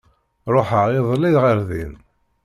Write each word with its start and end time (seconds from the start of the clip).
Ruḥeɣ 0.53 0.87
iḍelli 0.99 1.31
ɣer 1.43 1.57
din. 1.69 1.93